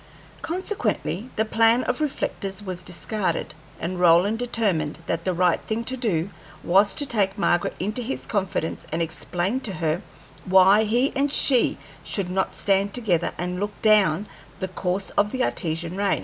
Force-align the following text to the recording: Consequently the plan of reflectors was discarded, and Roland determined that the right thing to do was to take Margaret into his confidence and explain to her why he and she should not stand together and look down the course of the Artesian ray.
Consequently 0.41 1.29
the 1.35 1.45
plan 1.45 1.83
of 1.83 2.01
reflectors 2.01 2.63
was 2.63 2.81
discarded, 2.81 3.53
and 3.79 3.99
Roland 3.99 4.39
determined 4.39 4.97
that 5.05 5.25
the 5.25 5.31
right 5.31 5.61
thing 5.67 5.83
to 5.83 5.95
do 5.95 6.31
was 6.63 6.95
to 6.95 7.05
take 7.05 7.37
Margaret 7.37 7.75
into 7.79 8.01
his 8.01 8.25
confidence 8.25 8.87
and 8.91 8.99
explain 8.99 9.59
to 9.59 9.73
her 9.73 10.01
why 10.43 10.85
he 10.85 11.13
and 11.15 11.31
she 11.31 11.77
should 12.03 12.31
not 12.31 12.55
stand 12.55 12.95
together 12.95 13.31
and 13.37 13.59
look 13.59 13.79
down 13.83 14.25
the 14.59 14.69
course 14.69 15.11
of 15.11 15.31
the 15.31 15.43
Artesian 15.43 15.95
ray. 15.95 16.19